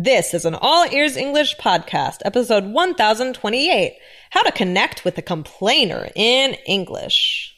[0.00, 3.98] This is an All Ears English podcast, episode 1028
[4.30, 7.57] How to Connect with a Complainer in English.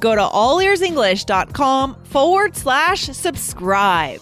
[0.00, 4.20] go to allearsenglish.com forward slash subscribe.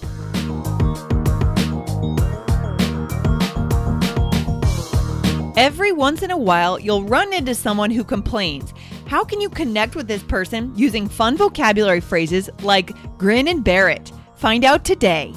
[5.57, 8.75] Every once in a while, you'll run into someone who complains.
[9.07, 13.89] How can you connect with this person using fun vocabulary phrases like grin and bear
[13.89, 14.11] it?
[14.37, 15.33] Find out today.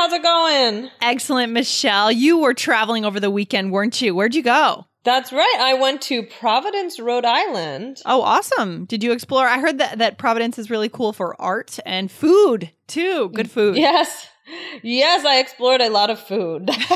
[0.00, 0.90] How's it going?
[1.02, 2.10] Excellent, Michelle.
[2.10, 4.14] You were traveling over the weekend, weren't you?
[4.14, 4.86] Where'd you go?
[5.04, 5.56] That's right.
[5.60, 7.98] I went to Providence, Rhode Island.
[8.06, 8.86] Oh, awesome.
[8.86, 9.46] Did you explore?
[9.46, 13.28] I heard that, that Providence is really cool for art and food, too.
[13.34, 13.76] Good food.
[13.76, 14.28] Yes.
[14.82, 16.70] Yes, I explored a lot of food.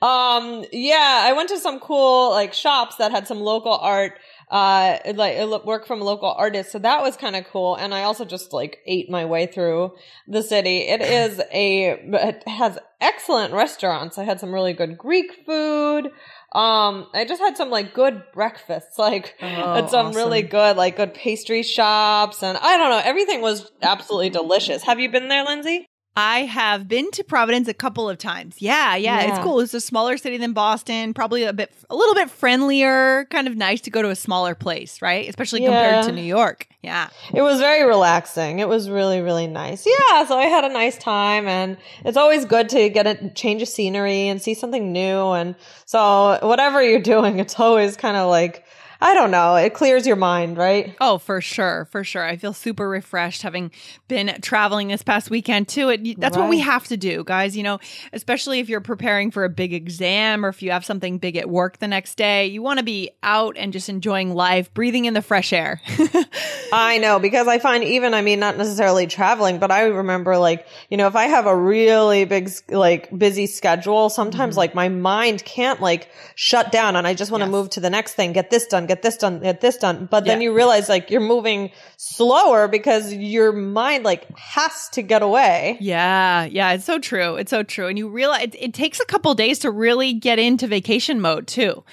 [0.00, 4.98] um, yeah, I went to some cool like shops that had some local art uh
[5.14, 7.74] like work from local artists so that was kind of cool.
[7.74, 9.92] And i also just like ate my way through
[10.26, 10.88] the city.
[10.88, 14.18] It is a it has excellent restaurants.
[14.18, 16.06] I had some really good greek food.
[16.52, 18.98] Um i just had some like good breakfasts.
[19.08, 22.42] Like Oh, and some really good like good pastry shops.
[22.42, 24.82] And i don't know everything was absolutely delicious.
[24.82, 25.87] Have you been there lindsay
[26.18, 28.56] I have been to Providence a couple of times.
[28.58, 29.60] Yeah, yeah, it's cool.
[29.60, 33.26] It's a smaller city than Boston, probably a bit, a little bit friendlier.
[33.26, 35.28] Kind of nice to go to a smaller place, right?
[35.28, 36.66] Especially compared to New York.
[36.82, 37.10] Yeah.
[37.32, 38.58] It was very relaxing.
[38.58, 39.86] It was really, really nice.
[39.86, 43.62] Yeah, so I had a nice time and it's always good to get a change
[43.62, 45.30] of scenery and see something new.
[45.30, 45.54] And
[45.86, 48.64] so whatever you're doing, it's always kind of like,
[49.00, 50.96] I don't know, it clears your mind, right?
[51.00, 52.24] Oh, for sure, for sure.
[52.24, 53.70] I feel super refreshed having
[54.08, 55.90] been traveling this past weekend too.
[55.90, 57.56] It, that's what we have to do, guys.
[57.56, 57.78] You know,
[58.12, 61.48] especially if you're preparing for a big exam or if you have something big at
[61.48, 65.14] work the next day, you want to be out and just enjoying life, breathing in
[65.14, 65.80] the fresh air.
[66.72, 70.66] I know because I find even, I mean, not necessarily traveling, but I remember like,
[70.90, 74.58] you know, if I have a really big, like busy schedule, sometimes mm-hmm.
[74.58, 77.52] like my mind can't like shut down and I just want to Yes.
[77.52, 80.08] move to the next thing, get this done, get this done, get this done.
[80.10, 80.46] But then Yeah.
[80.46, 85.76] you realize like you're moving slower because your mind like has to get away.
[85.80, 87.36] Yeah, yeah, it's so true.
[87.36, 87.86] It's so true.
[87.86, 91.46] And you realize it, it takes a couple days to really get into vacation mode
[91.46, 91.84] too.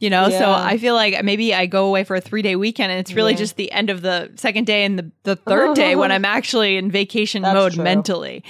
[0.00, 2.90] You know, so I feel like maybe I go away for a three day weekend
[2.90, 3.38] and it's really Yeah.
[3.38, 6.76] just the end of the second day and the, the third day when I'm actually
[6.76, 7.84] in vacation That's mode true.
[7.84, 8.44] mentally.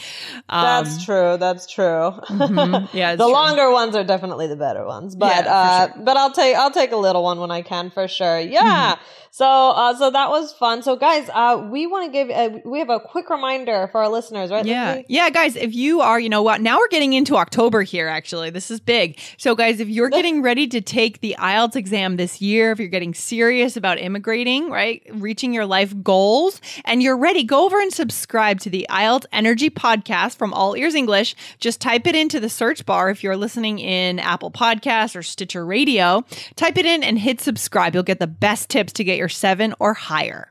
[0.49, 1.37] Um, That's true.
[1.39, 1.85] That's true.
[1.85, 2.89] mhm.
[2.95, 3.33] Yeah, the true.
[3.33, 6.73] longer ones are definitely the better ones, but Yeah, uh, for but I'll take I'll
[6.73, 8.41] take a little one when I can for sure.
[8.41, 8.97] Yeah.
[9.31, 10.83] So uh, so that was fun.
[10.83, 14.09] So guys, uh, we want to give uh, we have a quick reminder for our
[14.09, 14.65] listeners, right?
[14.65, 14.93] Yeah.
[14.95, 15.07] Lindsay?
[15.09, 18.51] Yeah, guys, if you are, you know what, now we're getting into October here, actually.
[18.51, 19.19] This is big.
[19.37, 22.89] So, guys, if you're getting ready to take the IELTS exam this year, if you're
[22.89, 27.93] getting serious about immigrating, right, reaching your life goals, and you're ready, go over and
[27.93, 31.37] subscribe to the IELTS Energy podcast from All Ears English.
[31.59, 35.67] Just type it into the search bar if you're listening in Apple Podcasts or Stitcher
[35.67, 36.25] Radio.
[36.57, 37.93] Type it in and hit subscribe.
[37.93, 40.51] You'll get the best tips to get your seven or higher.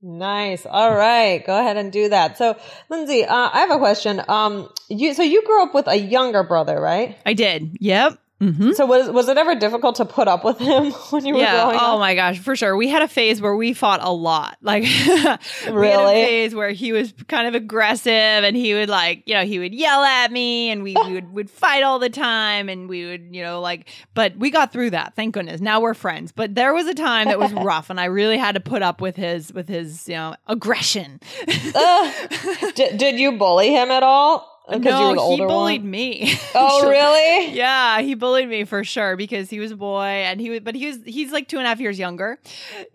[0.00, 0.66] Nice.
[0.66, 2.38] All right, go ahead and do that.
[2.38, 2.56] So,
[2.88, 4.20] Lindsay, uh, I have a question.
[4.26, 7.16] Um, you so you grew up with a younger brother, right?
[7.24, 7.76] I did.
[7.80, 8.18] Yep.
[8.42, 8.72] Mm-hmm.
[8.72, 11.62] So was was it ever difficult to put up with him when you were yeah.
[11.62, 11.82] growing up?
[11.82, 12.76] Oh my gosh, for sure.
[12.76, 14.58] We had a phase where we fought a lot.
[14.72, 15.38] Like, we had
[15.70, 16.22] Really?
[16.22, 19.58] a phase where he was kind of aggressive, and he would like, you know, he
[19.58, 23.04] would yell at me, and we, we would would fight all the time, and we
[23.04, 23.88] would, you know, like.
[24.14, 25.14] But we got through that.
[25.14, 25.60] Thank goodness.
[25.60, 26.32] Now we're friends.
[26.32, 29.00] But there was a time that was rough, and I really had to put up
[29.00, 31.20] with his with his, you know, aggression.
[31.74, 32.74] Ugh.
[32.74, 34.51] did, did you bully him at all?
[34.68, 35.90] 'Cause you were no, he bullied one?
[35.90, 36.34] me.
[36.54, 37.52] Oh, really?
[37.52, 40.74] Yeah, he bullied me for sure because he was a boy and he was, but
[40.74, 42.38] he was, he's like two and a half years younger.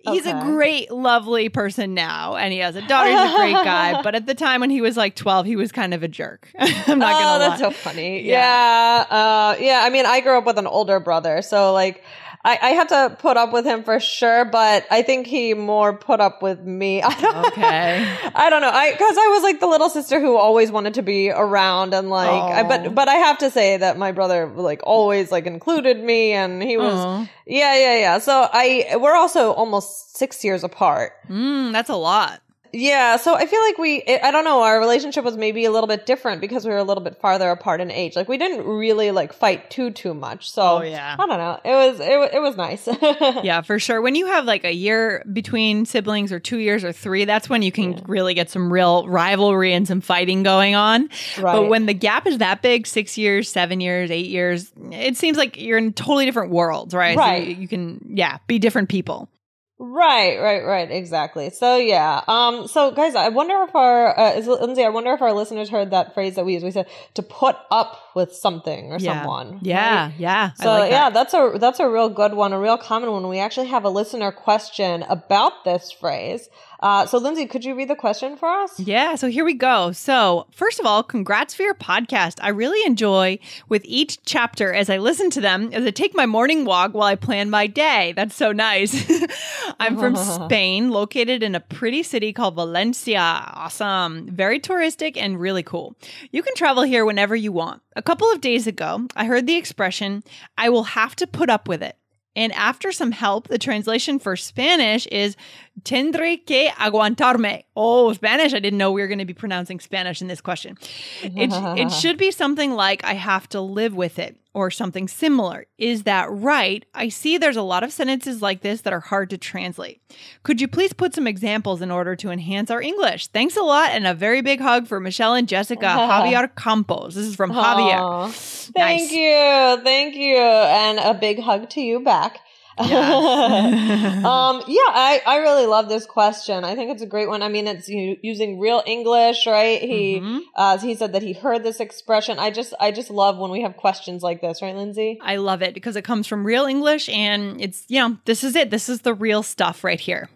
[0.04, 3.10] He's a great, lovely person now and he has a daughter.
[3.10, 4.02] He's a great guy.
[4.08, 6.50] But at the time when he was like 12, he was kind of a jerk.
[6.60, 7.70] I'm not oh, to that's lie.
[7.70, 8.22] so funny.
[8.22, 9.06] Yeah.
[9.10, 9.16] Yeah.
[9.18, 9.82] Uh, yeah.
[9.84, 12.04] I mean, I grew up with an older brother, so like,
[12.48, 15.92] I, I had to put up with him for sure, but I think he more
[15.92, 17.02] put up with me.
[17.04, 18.08] I don't, Okay.
[18.34, 18.70] I don't know.
[18.72, 22.10] I because I was like the little sister who always wanted to be around and
[22.10, 26.02] like, I, but but I have to say that my brother like always like included
[26.02, 28.20] me, and he was yeah yeah yeah.
[28.20, 31.12] So I we're also almost six years apart.
[31.30, 32.42] Mm, that's a lot.
[32.74, 35.88] Yeah, so I feel like we, I don't know, our relationship was maybe a little
[35.88, 38.16] bit different because we were a little bit farther apart in age.
[38.16, 40.52] Like we didn't really like fight too too much.
[40.52, 41.16] So Oh, yeah.
[41.18, 41.60] I don't know.
[41.64, 42.88] It was it, it was nice.
[43.44, 44.02] Yeah, for sure.
[44.02, 47.62] When you have like a year between siblings or two years or three, that's when
[47.62, 51.10] you can really get some real rivalry and some fighting going on.
[51.42, 55.38] But when the gap is that big, six years, seven years, eight years, it seems
[55.38, 57.16] like you're in totally different worlds, right?
[57.16, 57.48] So Right.
[57.48, 59.30] you, you can, yeah, be different people.
[59.80, 61.52] Right, right, right, exactly.
[61.52, 65.22] So yeah, um, so guys, I wonder if our uh, is, Lindsay, I wonder if
[65.22, 66.64] our listeners heard that phrase that we use.
[66.64, 69.22] We said to put up with something or Yeah.
[69.22, 69.60] someone.
[69.62, 70.14] Yeah, right?
[70.18, 70.54] yeah.
[70.54, 70.96] So like that.
[70.96, 73.28] yeah, that's a that's a real good one, a real common one.
[73.30, 76.50] We actually have a listener question about this phrase.
[76.80, 78.80] Uh, so Lindsay, could you read the question for us?
[78.80, 79.92] Yeah, so here we go.
[79.92, 82.38] So, first of all, congrats for your podcast.
[82.42, 86.26] I really enjoy with each chapter as I listen to them as I take my
[86.26, 88.14] morning walk while I plan my day.
[88.16, 89.10] That's so nice.
[89.80, 90.16] I'm from
[90.48, 93.20] Spain, located in a pretty city called Valencia.
[93.20, 94.28] Awesome.
[94.28, 95.96] Very touristic and really cool.
[96.32, 97.82] You can travel here whenever you want.
[97.96, 100.24] A couple of days ago, I heard the expression,
[100.58, 101.98] I will have to put up with it.
[102.38, 105.36] And after some help, the translation for Spanish is
[105.84, 107.64] tendré que aguantarme.
[107.76, 108.54] Oh, Spanish.
[108.54, 110.78] I didn't know we were going to be pronouncing Spanish in this question.
[111.24, 115.68] It, it should be something like I have to live with it or something similar.
[115.78, 116.84] Is that right?
[116.96, 120.02] I see there's a lot of sentences like this that are hard to translate.
[120.42, 123.28] Could you please put some examples in order to enhance our English?
[123.28, 127.14] Thanks a lot and a very big hug for Michelle and Jessica Javier Campos.
[127.14, 128.02] This is from Javier.
[128.02, 128.28] Aw.
[128.30, 129.12] Thank Nice.
[129.12, 132.40] you, thank you, and a big hug to you back.
[134.26, 136.64] um, yeah, I, I really love this question.
[136.64, 137.42] I think it's a great one.
[137.42, 139.82] I mean, it's u- using real English, right?
[139.82, 140.42] He, Mhm.
[140.56, 142.40] uh, he said that he heard this expression.
[142.40, 145.20] I just, I just love when we have questions like this, right, Lindsay?
[145.22, 148.56] I love it because it comes from real English and it's, you know, this is
[148.56, 148.70] it.
[148.70, 150.30] This is the real stuff right here.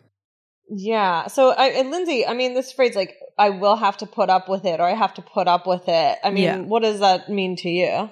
[0.69, 1.27] Yeah.
[1.27, 4.47] So, I, and Lindsay, I mean, this phrase, like, I will have to put up
[4.47, 6.17] with it, or I have to put up with it.
[6.23, 6.57] I mean, Yeah.
[6.59, 8.09] what does that mean to you?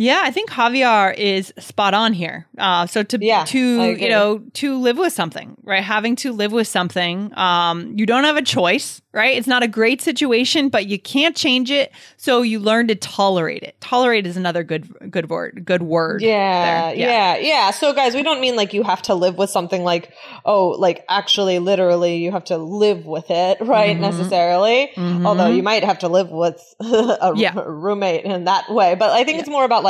[0.00, 2.46] Yeah, I think Javier is spot on here.
[2.56, 3.58] Uh, so to Yeah, to
[3.92, 5.84] you know to live with something, right?
[5.84, 9.36] Having to live with something, um, you don't have a choice, right?
[9.36, 13.62] It's not a great situation, but you can't change it, so you learn to tolerate
[13.62, 13.78] it.
[13.82, 15.66] Tolerate is another good good word.
[15.66, 16.22] Good word.
[16.22, 16.96] Yeah, there.
[16.96, 17.70] yeah, yeah.
[17.70, 20.14] So, guys, we don't mean like you have to live with something like,
[20.46, 23.94] oh, like actually, literally, you have to live with it, right?
[23.98, 24.00] Mhm.
[24.00, 24.92] Necessarily.
[24.96, 25.26] Mhm.
[25.26, 27.52] Although you might have to live with a Yeah.
[27.66, 28.94] roommate in that way.
[28.94, 29.40] But I think Yeah.
[29.40, 29.89] it's more about like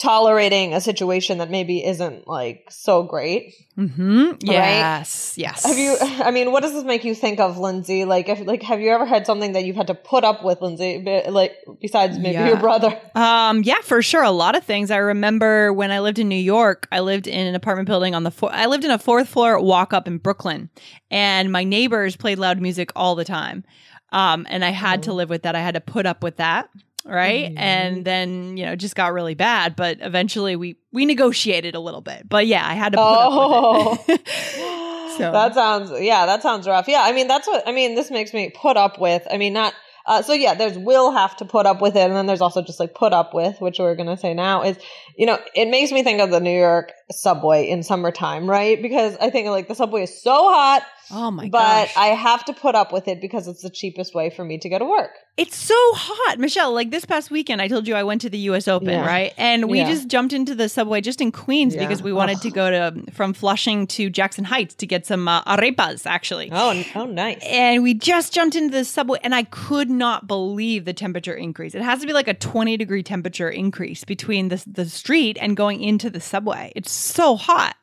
[0.00, 3.52] tolerating a situation that maybe isn't like so great.
[3.76, 4.30] Mm-hmm.
[4.40, 5.34] Yes.
[5.36, 5.66] Yes.
[5.66, 8.06] Have you, I mean, what does this make you think of, Lindsay?
[8.06, 10.62] Like, if, like, have you ever had something that you've had to put up with,
[10.62, 11.52] Lindsay, like,
[11.82, 12.48] besides maybe Yeah.
[12.48, 12.98] your brother?
[13.14, 14.22] Um, yeah, for sure.
[14.22, 14.90] A lot of things.
[14.90, 18.22] I remember when I lived in New York, I lived in an apartment building on
[18.22, 20.70] the four, I lived in a fourth floor walk up in Brooklyn
[21.10, 23.64] and my neighbors played loud music all the time.
[24.12, 25.54] Um, and I had to live with that.
[25.54, 26.68] I had to put up with that.
[27.04, 27.52] Right.
[27.56, 32.02] And then, you know, just got really bad, but eventually we, we negotiated a little
[32.02, 33.92] bit, but yeah, I had to put Oh.
[33.92, 34.28] up with it.
[35.16, 38.10] So- that sounds yeah that sounds rough yeah i mean that's what i mean this
[38.10, 39.74] makes me put up with i mean not
[40.06, 42.62] uh, so yeah there's will have to put up with it and then there's also
[42.62, 44.78] just like put up with which we're gonna say now is
[45.18, 49.14] you know it makes me think of the new york subway in summertime right because
[49.20, 50.82] i think like the subway is so hot
[51.12, 51.52] oh my god.
[51.52, 51.96] but gosh.
[51.96, 54.68] i have to put up with it because it's the cheapest way for me to
[54.68, 56.74] go to work It's so hot, Michelle.
[56.74, 58.68] Like this past weekend, I told you I went to the U.S.
[58.68, 59.06] Open, Yeah.
[59.06, 59.32] right?
[59.38, 59.88] And we Yeah.
[59.88, 61.80] just jumped into the subway just in Queens Yeah.
[61.80, 62.42] because we wanted Ugh.
[62.42, 66.50] to go to from Flushing to Jackson Heights to get some uh, arepas, actually.
[66.52, 70.84] oh oh nice And we just jumped into the subway, and I could not believe
[70.84, 71.74] the temperature increase.
[71.74, 75.56] It has to be like a twenty degree temperature increase between the the street and
[75.56, 76.70] going into the subway.
[76.76, 77.76] It's so hot.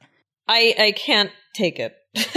[0.47, 1.91] i i can't take it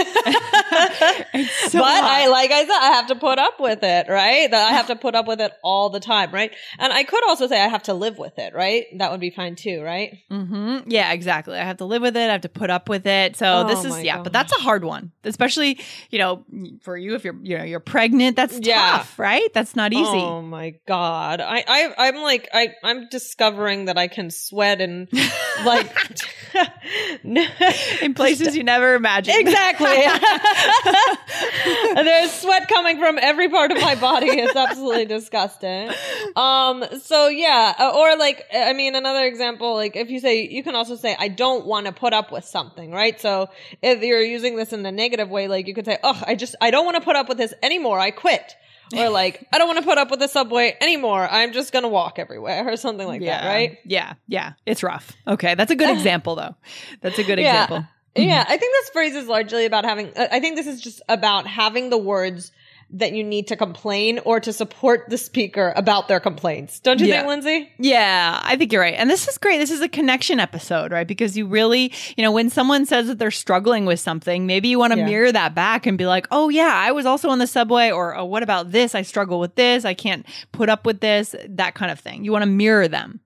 [1.71, 2.05] so but hot.
[2.05, 4.51] I, like I said, I have to put up with it, right?
[4.51, 6.55] That I have to put up with it all the time, right?
[6.79, 8.87] And I could also say I have to live with it, right?
[8.99, 10.19] That would be fine too, right?
[10.31, 10.91] Mm-hmm.
[10.91, 11.59] Yeah, exactly.
[11.59, 12.29] I have to live with it.
[12.29, 13.37] I have to put up with it.
[13.37, 15.79] So Oh this is yeah, but that's a hard one, especially
[16.11, 16.45] you know
[16.83, 18.37] for you if you're you know you're pregnant.
[18.37, 18.99] That's Yeah.
[18.99, 19.53] tough, right?
[19.55, 20.03] That's not easy.
[20.05, 25.09] Oh my god, I, I I'm like I I'm discovering that I can sweat and
[25.65, 25.91] like
[28.03, 29.37] In places you never imagined.
[29.39, 29.70] Exactly.
[31.95, 34.29] There's sweat coming from every part of my body.
[34.29, 35.91] It's absolutely disgusting.
[36.37, 40.63] Um, so yeah, uh, or like, I mean, another example, like if you say, you
[40.63, 43.21] can also say, I don't want to put up with something, right?
[43.21, 43.49] So
[43.83, 46.55] if you're using this in the negative way, like you could say, oh, I just,
[46.61, 47.99] I don't want to put up with this anymore.
[47.99, 48.57] I quit.
[48.97, 51.27] Or like, I don't want to put up with the subway anymore.
[51.31, 53.79] I'm just going to walk everywhere or something like yeah, that, right?
[53.85, 54.53] Yeah, yeah.
[54.67, 55.13] It's rough.
[55.27, 56.55] Okay, that's a good example though.
[57.01, 57.65] That's a good Yeah.
[57.65, 57.89] example.
[58.17, 60.13] Yeah, I think this phrase is largely about having.
[60.17, 62.51] uh, I think this is just about having the words
[62.93, 66.81] that you need to complain or to support the speaker about their complaints.
[66.81, 67.19] Don't you Yeah.
[67.19, 67.73] think, Lindsay?
[67.79, 68.95] Yeah, I think you're right.
[68.97, 69.59] And this is great.
[69.59, 71.07] This is a connection episode, right?
[71.07, 74.81] Because you really, you know, when someone says that they're struggling with something, maybe you
[74.81, 75.05] want to Yeah.
[75.05, 78.17] mirror that back and be like, oh, yeah, I was also on the subway, or
[78.17, 78.97] oh, what about this?
[78.97, 79.85] I struggle with this.
[79.85, 82.25] I can't put up with this, that kind of thing.
[82.25, 83.21] You want to mirror them.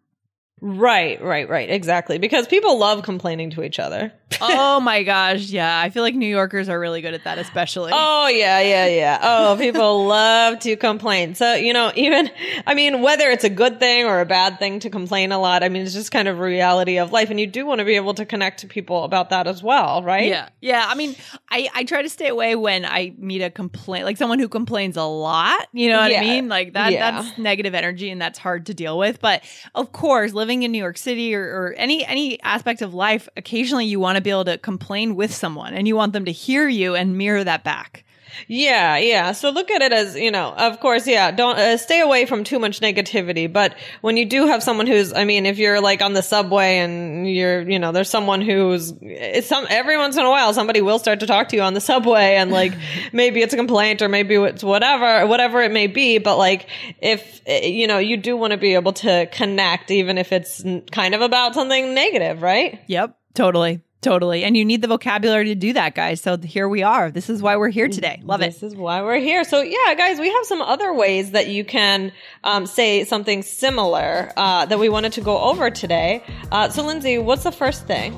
[0.67, 1.69] Right, right, right.
[1.69, 2.17] Exactly.
[2.17, 4.15] Because people love complaining to each other.
[4.41, 5.43] oh my gosh.
[5.51, 5.79] Yeah.
[5.79, 7.93] I feel like New Yorkers are really good at that, especially.
[7.95, 9.19] Oh yeah, yeah, yeah.
[9.23, 11.35] Oh, people love to complain.
[11.35, 12.31] So, you know, even
[12.67, 15.63] I mean, whether it's a good thing or a bad thing to complain a lot,
[15.63, 17.97] I mean, it's just kind of reality of life and you do want to be
[17.97, 20.29] able to connect to people about that as well, right?
[20.29, 20.49] Yeah.
[20.63, 20.87] Yeah.
[20.89, 21.15] I mean,
[21.51, 24.97] I, I try to stay away when I meet a complaint, like someone who complains
[24.97, 25.69] a lot.
[25.75, 26.21] You know what Yeah.
[26.21, 26.49] I mean?
[26.49, 27.21] Like that, Yeah.
[27.21, 29.21] that's negative energy and that's hard to deal with.
[29.21, 29.43] But
[29.75, 33.87] of course, living in New York City or, or any, any aspect of life, occasionally
[33.87, 36.69] you want to be able to complain with someone and you want them to hear
[36.69, 38.05] you and mirror that back.
[38.49, 39.33] Yeah, yeah.
[39.33, 42.45] So look at it as, you know, of course, yeah, don't uh, stay away from
[42.45, 43.53] too much negativity.
[43.53, 46.79] But when you do have someone who's, I mean, if you're like on the subway
[46.79, 50.81] and you're, you know, there's someone who's, it's some, every once in a while, somebody
[50.81, 52.73] will start to talk to you on the subway and like,
[53.13, 56.19] maybe it's a complaint or maybe it's whatever, whatever it may be.
[56.19, 56.69] But like,
[57.01, 60.65] if, eh, you know, you do want to be able to connect, even if it's
[60.91, 62.81] kind of about something negative, right?
[62.87, 63.17] Yep.
[63.35, 63.81] Totally.
[64.05, 64.45] Totally.
[64.45, 66.21] And you need the vocabulary to do that, guys.
[66.21, 67.11] So here we are.
[67.11, 68.21] This is why we're here today.
[68.23, 68.53] Love it.
[68.53, 69.45] This is why we're here.
[69.45, 72.13] So yeah, guys, we have some other ways that you can
[72.45, 76.23] um, say something similar uh, that we wanted to go over today.
[76.53, 78.13] Uh, so Lindsay, what's the first thing?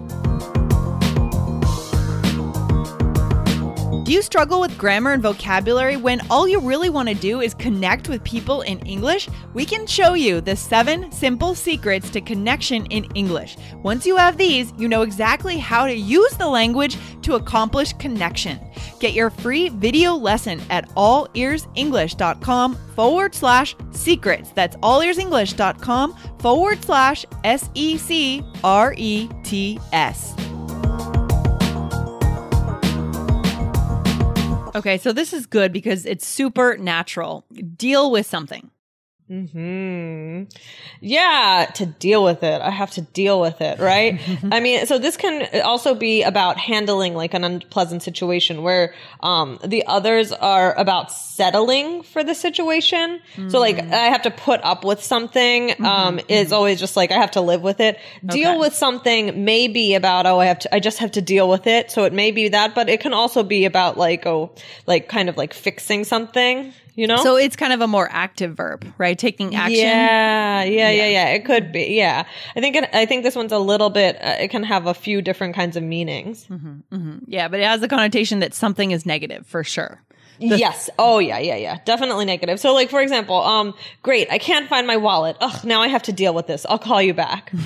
[4.07, 7.55] Do you struggle with grammar and vocabulary when all you really want to do is
[7.55, 9.29] connect with people in English?
[9.53, 13.57] We can show you the seven simple secrets to connection in English.
[13.83, 18.61] Once you have these, you know exactly how to use the language to accomplish connection.
[19.01, 24.51] Get your free video lesson at allearsenglish.com forward slash secrets.
[24.51, 30.46] That's allearsenglish.com forward slash S E C R E T S.
[34.77, 37.47] Okay, so this is good because it's super natural.
[37.79, 38.71] Deal with something.
[39.29, 40.45] Hmm.
[41.01, 44.21] Yeah, to deal with it, I have to deal with it, right?
[44.53, 49.59] I mean, so this can also be about handling like an unpleasant situation where um,
[49.65, 53.21] the others are about settling for the situation.
[53.49, 55.75] So like, I have to put up with something.
[55.85, 57.99] Um, is always just like I have to live with it.
[58.25, 61.49] Deal with something may be about oh, I have to, I just have to deal
[61.49, 61.91] with it.
[61.91, 64.53] So it may be that, but it can also be about like oh,
[64.87, 66.73] like kind of like fixing something.
[66.97, 67.23] You know?
[67.23, 69.19] So it's kind of a more active verb, right?
[69.19, 69.77] Taking action.
[69.85, 71.29] Yeah, yeah, yeah, yeah.
[71.29, 71.95] It could be.
[71.95, 72.27] Yeah,
[72.57, 74.17] I think it, I think this one's a little bit.
[74.17, 76.47] Uh, it can have a few different kinds of meanings.
[76.47, 77.21] Mhm.
[77.27, 80.03] Yeah, but it has the connotation that something is negative for sure.
[80.39, 80.91] Yes.
[80.99, 81.79] Oh, yeah, yeah, yeah.
[81.85, 82.61] Definitely negative.
[82.61, 84.31] So, like for example, um, great.
[84.31, 85.37] I can't find my wallet.
[85.41, 85.65] Ugh.
[85.65, 86.67] Now I have to deal with this.
[86.69, 87.53] I'll call you back.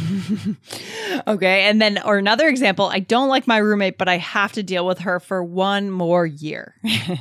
[1.26, 1.62] Okay.
[1.62, 4.86] And then, or another example, I don't like my roommate, but I have to deal
[4.86, 6.74] with her for one more year.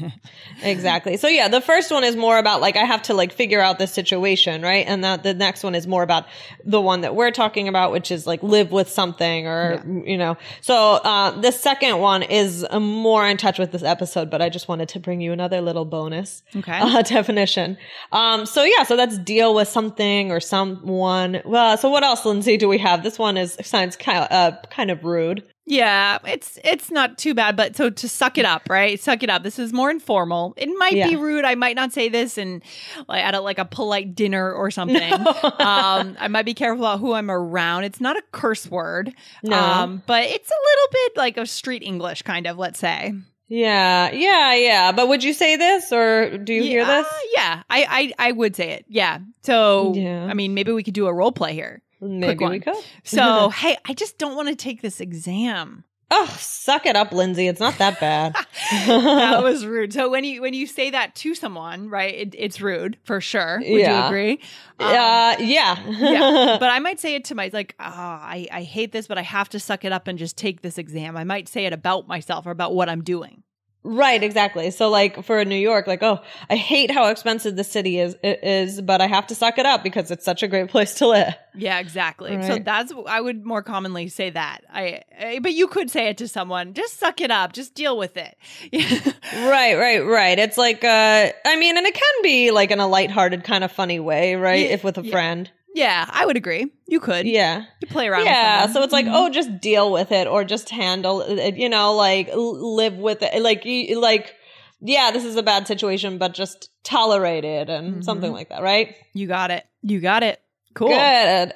[0.63, 1.17] exactly.
[1.17, 3.79] So yeah, the first one is more about like I have to like figure out
[3.79, 4.85] this situation, right?
[4.87, 6.27] And that the next one is more about
[6.63, 10.37] the one that we're talking about, which is like live with something or you know.
[10.61, 14.49] So uh, the second one is uh, more in touch with this episode, but I
[14.49, 16.77] just wanted to bring you another little bonus Okay.
[16.79, 17.77] uh, definition.
[18.11, 21.41] Um, so yeah, so that's deal with something or someone.
[21.45, 22.57] Well, so what else, Lindsay?
[22.57, 23.03] Do we have?
[23.03, 25.43] This one is sounds kind of uh, kind of rude.
[25.65, 28.99] yeah, it's it's not too bad, but so to suck it up, right?
[28.99, 29.43] Suck it up.
[29.43, 30.53] This is more informal.
[30.57, 31.45] It might be rude.
[31.45, 32.61] I might not say this and
[33.07, 35.13] like at a, like a polite dinner or something.
[35.59, 37.83] um, I might be careful about who I'm around.
[37.85, 39.57] It's not a curse word, No.
[39.57, 42.57] um, but it's a little bit like a street English kind of.
[42.57, 43.13] Let's say.
[43.49, 44.91] Yeah, yeah, yeah.
[44.91, 47.13] But would you say this or do you hear Yeah, this?
[47.35, 48.85] Yeah, I, I I would say it.
[48.87, 49.19] Yeah.
[49.41, 50.25] So Yeah.
[50.25, 51.81] I mean, maybe we could do a role play here.
[51.99, 52.75] Maybe we could.
[53.03, 55.83] So hey, I just don't want to take this exam.
[56.11, 57.47] Oh, suck it up, Lindsay.
[57.47, 58.35] It's not that bad.
[58.87, 59.93] that was rude.
[59.93, 62.13] So when you when you say that to someone, right?
[62.13, 63.59] It, it's rude for sure.
[63.59, 64.39] Would you agree?
[64.79, 65.77] Um, uh, yeah.
[65.87, 69.17] yeah, but I might say it to my like, oh, I I hate this, but
[69.17, 71.15] I have to suck it up and just take this exam.
[71.15, 73.43] I might say it about myself or about what I'm doing.
[73.83, 74.71] Right, exactly.
[74.71, 76.19] So like for New York, like, oh,
[76.49, 79.65] I hate how expensive the city is, it is, but I have to suck it
[79.65, 81.33] up because it's such a great place to live.
[81.55, 82.41] Yeah, exactly.
[82.43, 84.61] So that's I would more commonly say that.
[84.71, 86.73] I, I but you could say it to someone.
[86.73, 87.53] Just suck it up.
[87.53, 88.37] Just deal with it.
[89.31, 90.39] Right, right, right.
[90.39, 93.71] It's like, uh, I mean, and it can be like in a lighthearted kind of
[93.71, 94.65] funny way, right?
[94.65, 95.11] Yeah, if with a yeah.
[95.11, 95.51] friend.
[95.75, 96.71] Yeah, I would agree.
[96.87, 97.25] You could.
[97.27, 97.65] Yeah.
[97.81, 98.25] You play around.
[98.25, 99.13] Yeah, so it's like, Mhm.
[99.13, 103.41] oh, just deal with it or just handle it, you know, like live with it.
[103.41, 104.33] Like, you, like,
[104.81, 108.03] yeah, this is a bad situation, but just tolerate it and Mhm.
[108.03, 108.95] something like that, right?
[109.13, 109.65] You got it.
[109.83, 110.41] You got it.
[110.73, 110.89] Cool.
[110.89, 110.95] Good.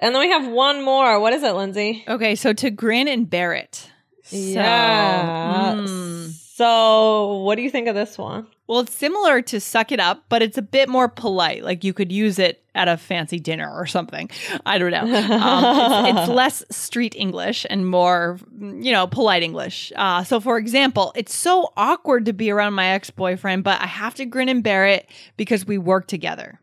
[0.01, 1.19] And then we have one more.
[1.19, 2.03] What is it, Lindsay?
[2.07, 3.89] Okay, so to grin and bear it.
[4.25, 5.75] So, yeah.
[5.77, 6.33] mm.
[6.55, 8.45] So, what do you think of this one?
[8.67, 11.63] Well, it's similar to suck it up, but it's a bit more polite.
[11.63, 14.29] Like you could use it at a fancy dinner or something.
[14.63, 14.99] I don't know.
[15.01, 19.91] Um, it's, it's less street English and more, you know, polite English.
[19.95, 23.87] Uh, so, for example, it's so awkward to be around my ex boyfriend, but I
[23.87, 26.59] have to grin and bear it because we work together.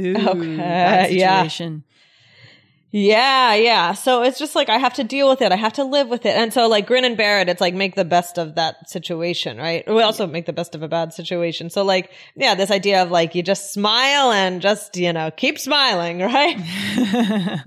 [0.00, 1.82] Ooh, Okay, bad situation.
[1.84, 1.95] Yeah,
[2.96, 3.54] yeah.
[3.54, 3.92] Yeah.
[3.92, 5.52] So it's just like I have to deal with it.
[5.52, 6.34] I have to live with it.
[6.34, 9.58] And so like grin and bear it, it's like make the best of that situation,
[9.58, 9.84] right?
[9.86, 11.68] We also make the best of a bad situation.
[11.68, 15.58] So like, yeah, this idea of like you just smile and just, you know, keep
[15.58, 16.58] smiling, right?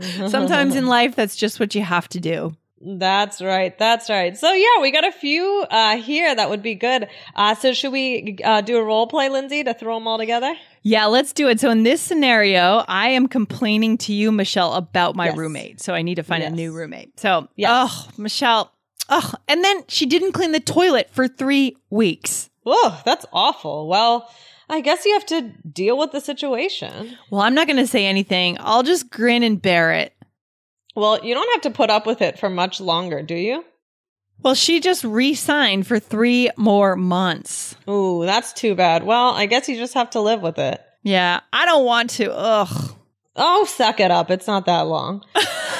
[0.29, 2.55] Sometimes in life, that's just what you have to do.
[2.81, 3.77] That's right.
[3.77, 4.37] That's right.
[4.37, 7.07] So yeah, we got a few uh here that would be good.
[7.35, 10.53] Uh so should we uh do a role play, Lindsay, to throw them all together?
[10.81, 11.59] Yeah, let's do it.
[11.59, 15.37] So in this scenario, I am complaining to you, Michelle, about my Yes.
[15.37, 15.81] roommate.
[15.81, 17.19] So I need to find a new roommate.
[17.19, 17.69] So, Yes.
[17.73, 18.71] oh, Michelle,
[19.09, 22.49] oh, and then she didn't clean the toilet for three weeks.
[22.65, 23.87] Oh, that's awful.
[23.89, 24.29] Well,
[24.69, 27.17] I guess you have to deal with the situation.
[27.29, 28.55] Well, I'm not going to say anything.
[28.59, 30.13] I'll just grin and bear it.
[30.99, 33.63] Well, you don't have to put up with it for much longer, do you?
[34.41, 37.75] Well, she just re-signed for three more months.
[37.89, 39.03] Ooh, that's too bad.
[39.03, 40.81] Well, I guess you just have to live with it.
[41.03, 42.31] Yeah, I don't want to.
[42.33, 42.95] Ugh.
[43.35, 44.31] Oh, suck it up.
[44.31, 45.23] It's not that long.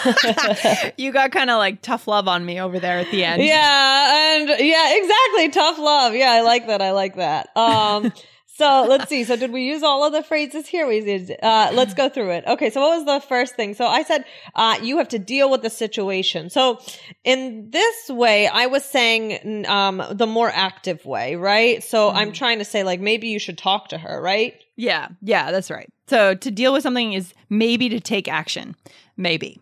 [0.97, 3.43] you got kind of like tough love on me over there at the end.
[3.43, 5.49] yeah, and yeah, exactly.
[5.49, 6.15] Tough love.
[6.15, 6.81] Yeah, I like that.
[6.81, 7.55] I like that.
[7.57, 8.13] Um,
[8.59, 9.23] so let's see.
[9.23, 10.85] So did we use all of the phrases here?
[10.85, 11.37] We did.
[11.41, 12.43] Uh, let's go through it.
[12.45, 12.69] Okay.
[12.69, 13.73] So what was the first thing?
[13.73, 16.49] So I said, uh, you have to deal with the situation.
[16.49, 16.79] So
[17.23, 21.81] in this way, I was saying, um, the more active way, right?
[21.83, 24.53] So I'm trying to say like, maybe you should talk to her, right?
[24.75, 25.89] Yeah, yeah, that's right.
[26.07, 28.75] So to deal with something is maybe to take action.
[29.17, 29.60] Maybe.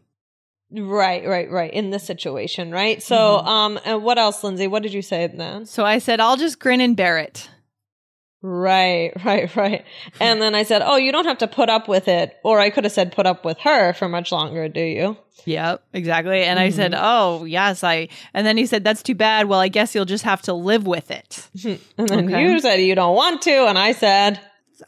[0.70, 1.74] Right, right, right.
[1.74, 3.02] In this situation, right?
[3.02, 4.68] So, um, and what else, Lindsay?
[4.68, 5.66] What did you say then?
[5.66, 7.50] So I said, I'll just grin and bear it.
[8.42, 9.86] Right, right, right.
[10.20, 12.38] And then I said, oh, you don't have to put up with it.
[12.44, 15.18] Or I could have said, put up with her for much longer, do you?
[15.46, 16.44] Yep, exactly.
[16.44, 18.10] And I said, oh, yes, I.
[18.34, 19.48] And then he said, that's too bad.
[19.48, 21.48] Well, I guess you'll just have to live with it.
[21.98, 22.42] And then Okay.
[22.44, 23.68] you said you don't want to.
[23.68, 24.40] And I said,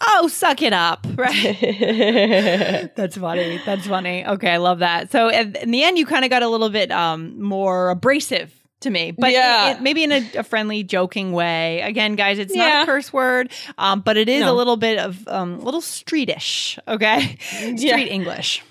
[0.02, 1.08] Oh, suck it up.
[1.18, 2.92] Right.
[2.96, 3.60] That's funny.
[3.66, 4.26] That's funny.
[4.26, 5.12] Okay, I love that.
[5.12, 8.54] So in, in the end, you kind of got a little bit um, more abrasive
[8.82, 9.70] to me, but Yeah.
[9.70, 11.82] it- it- maybe in a, a friendly, joking way.
[11.82, 14.54] Again, guys, it's not a curse word, um, but it is No.
[14.54, 16.80] a little bit of um, a little streetish.
[16.88, 17.98] Okay, street Yeah.
[17.98, 18.64] English.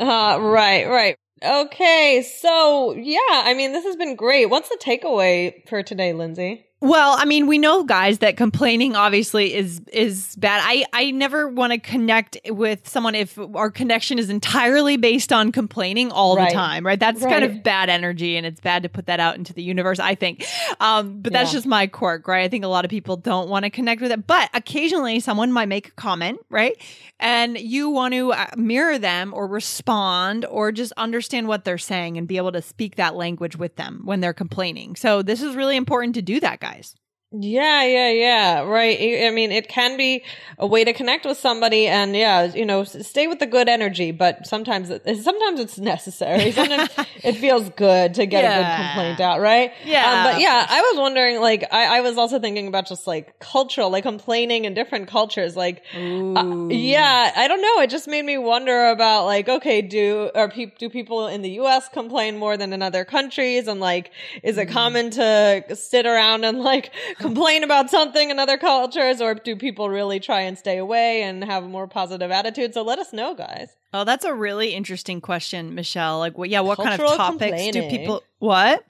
[0.00, 1.16] uh, right, right.
[1.44, 2.22] Okay.
[2.40, 4.46] So, yeah, I mean, this has been great.
[4.46, 6.64] What's the takeaway for today, Lindsay?
[6.82, 10.60] Well, I mean, we know, guys, that complaining obviously is is bad.
[10.62, 15.52] I I never want to connect with someone if our connection is entirely based on
[15.52, 16.50] complaining all Right.
[16.50, 17.00] the time, right?
[17.00, 19.98] That's kind of bad energy, and it's bad to put that out into the universe.
[19.98, 20.44] I think,
[20.78, 21.56] um, but that's Yeah.
[21.56, 22.44] just my quirk, right?
[22.44, 25.52] I think a lot of people don't want to connect with it, but occasionally someone
[25.52, 26.76] might make a comment, right?
[27.18, 32.18] And you want to uh, mirror them or respond or just understand what they're saying
[32.18, 34.94] and be able to speak that language with them when they're complaining.
[34.96, 36.94] So this is really important to do that, guys guys.
[37.40, 38.60] Yeah, yeah, yeah.
[38.62, 39.24] Right.
[39.26, 40.22] I mean, it can be
[40.58, 44.10] a way to connect with somebody and yeah, you know, stay with the good energy,
[44.10, 46.50] but sometimes it, sometimes it's necessary.
[46.56, 46.90] Sometimes
[47.22, 49.72] it feels good to get a good complaint out, right?
[49.84, 53.06] Yeah, Um, but yeah, I was wondering, like, I, I was also thinking about just
[53.06, 55.56] like cultural, like complaining in different cultures.
[55.56, 57.80] Like, uh, yeah, I don't know.
[57.82, 61.50] It just made me wonder about like, okay, do, are peop do people in the
[61.50, 61.88] U.S.
[61.88, 63.68] complain more than in other countries?
[63.68, 64.10] And like,
[64.42, 66.92] is it common to sit around and like
[67.26, 69.20] complain about something in other cultures?
[69.20, 72.74] Or do people really try and stay away and have a more positive attitude?
[72.74, 73.76] So let us know, guys.
[73.92, 76.18] Oh, that's a really interesting question, Michelle.
[76.18, 76.48] Like, what?
[76.48, 78.22] Yeah, what kind of topics do people?
[78.38, 78.84] What?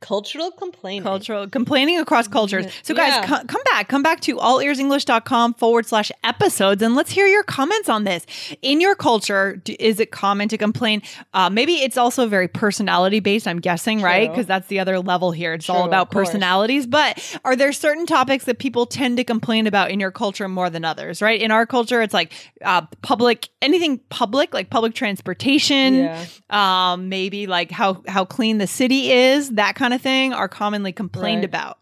[0.00, 1.02] Cultural complaining.
[1.02, 2.66] Cultural complaining across cultures.
[2.82, 3.26] So, guys, Yeah.
[3.26, 3.88] co- come back.
[3.88, 8.24] Come back to allearsenglish.com forward slash episodes and let's hear your comments on this.
[8.62, 11.02] In your culture, d- is it common to complain?
[11.34, 14.30] Uh, maybe it's also very personality based, I'm guessing, right?
[14.30, 15.54] Because that's the other level here.
[15.54, 16.86] It's all about personalities.
[16.86, 20.70] But are there certain topics that people tend to complain about in your culture more
[20.70, 21.40] than others, right?
[21.40, 22.32] In our culture, it's like
[22.64, 26.24] uh, public, anything public, like public transportation Yeah.
[26.50, 30.92] um maybe like how how clean the city is that kind of thing are commonly
[30.92, 31.44] complained Right.
[31.44, 31.78] about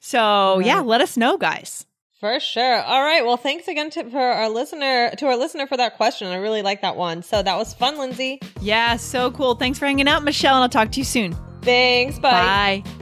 [0.00, 1.86] so yeah let us know guys
[2.20, 2.80] For sure.
[2.82, 3.24] All right.
[3.26, 6.28] Well, thanks again to for our listener to our listener for that question.
[6.28, 7.22] I really like that one.
[7.24, 8.38] So that was fun, Lindsay.
[8.60, 12.18] yeah so cool thanks for hanging out michelle and i'll talk to you soon Thanks.
[12.20, 12.82] Bye.
[12.84, 13.01] bye